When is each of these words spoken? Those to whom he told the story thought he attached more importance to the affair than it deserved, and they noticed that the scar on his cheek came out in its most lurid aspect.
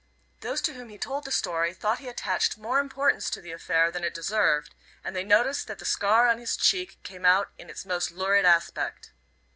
Those 0.39 0.61
to 0.63 0.73
whom 0.73 0.89
he 0.89 0.97
told 0.97 1.25
the 1.25 1.31
story 1.31 1.75
thought 1.75 1.99
he 1.99 2.07
attached 2.07 2.57
more 2.57 2.79
importance 2.79 3.29
to 3.29 3.39
the 3.39 3.51
affair 3.51 3.91
than 3.91 4.03
it 4.03 4.15
deserved, 4.15 4.73
and 5.03 5.15
they 5.15 5.23
noticed 5.23 5.67
that 5.67 5.77
the 5.77 5.85
scar 5.85 6.27
on 6.27 6.39
his 6.39 6.57
cheek 6.57 6.97
came 7.03 7.23
out 7.23 7.49
in 7.59 7.69
its 7.69 7.85
most 7.85 8.09
lurid 8.09 8.43
aspect. 8.43 9.11